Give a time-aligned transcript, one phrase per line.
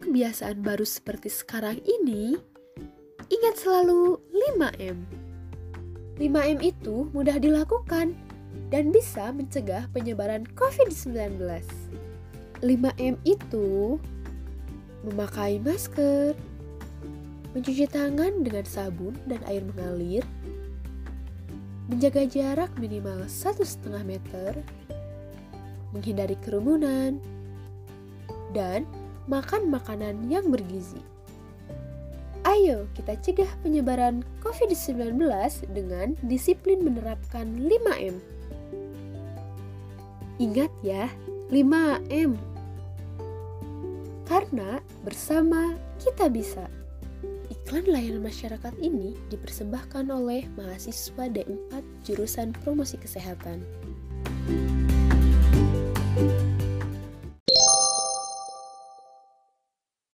[0.00, 2.40] kebiasaan baru seperti sekarang ini,
[3.28, 5.04] ingat selalu 5M.
[6.16, 8.16] 5M itu mudah dilakukan
[8.72, 11.36] dan bisa mencegah penyebaran COVID-19.
[12.64, 14.00] 5M itu
[15.04, 16.32] memakai masker,
[17.52, 20.24] mencuci tangan dengan sabun dan air mengalir,
[21.92, 24.64] menjaga jarak minimal 1,5 meter,
[25.92, 27.20] menghindari kerumunan,
[28.56, 28.88] dan
[29.30, 31.00] makan makanan yang bergizi.
[32.42, 35.14] Ayo kita cegah penyebaran COVID-19
[35.70, 38.18] dengan disiplin menerapkan 5M.
[40.42, 41.06] Ingat ya,
[41.54, 42.34] 5M.
[44.26, 46.66] Karena bersama kita bisa.
[47.46, 53.62] Iklan layanan masyarakat ini dipersembahkan oleh mahasiswa D4 jurusan Promosi Kesehatan.